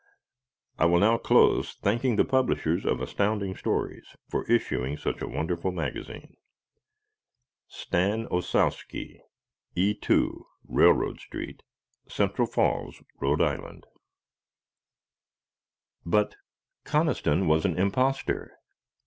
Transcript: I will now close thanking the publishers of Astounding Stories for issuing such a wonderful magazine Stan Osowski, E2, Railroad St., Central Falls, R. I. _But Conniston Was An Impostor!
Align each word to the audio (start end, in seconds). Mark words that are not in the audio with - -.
I 0.79 0.87
will 0.87 0.97
now 0.97 1.19
close 1.19 1.75
thanking 1.75 2.15
the 2.15 2.25
publishers 2.25 2.87
of 2.87 2.99
Astounding 3.01 3.55
Stories 3.55 4.15
for 4.27 4.49
issuing 4.51 4.97
such 4.97 5.21
a 5.21 5.27
wonderful 5.27 5.71
magazine 5.71 6.37
Stan 7.67 8.25
Osowski, 8.29 9.19
E2, 9.77 10.41
Railroad 10.67 11.19
St., 11.19 11.61
Central 12.09 12.47
Falls, 12.47 13.03
R. 13.21 13.27
I. 13.39 13.59
_But 16.03 16.33
Conniston 16.83 17.45
Was 17.47 17.63
An 17.63 17.77
Impostor! 17.77 18.53